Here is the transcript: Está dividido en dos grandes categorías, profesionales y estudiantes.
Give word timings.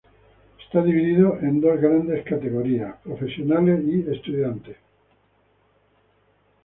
Está 0.65 0.81
dividido 0.81 1.37
en 1.41 1.61
dos 1.61 1.79
grandes 1.79 2.25
categorías, 2.25 2.95
profesionales 3.03 3.81
y 3.85 4.09
estudiantes. 4.09 4.77